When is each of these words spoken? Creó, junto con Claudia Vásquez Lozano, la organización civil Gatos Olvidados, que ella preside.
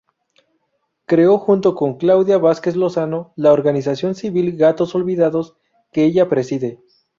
Creó, 1.05 1.37
junto 1.37 1.75
con 1.75 1.99
Claudia 1.99 2.39
Vásquez 2.39 2.75
Lozano, 2.75 3.33
la 3.35 3.51
organización 3.53 4.15
civil 4.15 4.57
Gatos 4.57 4.95
Olvidados, 4.95 5.57
que 5.91 6.05
ella 6.05 6.27
preside. 6.27 6.79